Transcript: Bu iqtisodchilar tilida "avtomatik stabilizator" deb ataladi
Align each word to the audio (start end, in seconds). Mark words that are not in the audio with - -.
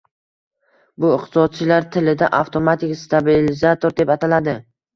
Bu 1.03 1.11
iqtisodchilar 1.17 1.85
tilida 1.97 2.31
"avtomatik 2.39 2.99
stabilizator" 3.05 3.97
deb 4.03 4.17
ataladi 4.19 4.61